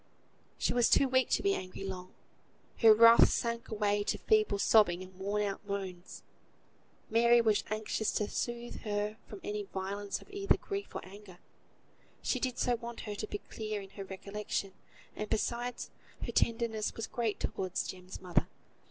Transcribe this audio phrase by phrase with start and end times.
[0.57, 2.15] She was too weak to be angry long;
[2.79, 6.23] her wrath sank away to feeble sobbing and worn out moans.
[7.11, 11.37] Mary was most anxious to soothe her from any violence of either grief or anger;
[12.23, 14.71] she did so want her to be clear in her recollection;
[15.15, 15.91] and, besides,
[16.25, 18.47] her tenderness was great towards Jem's mother.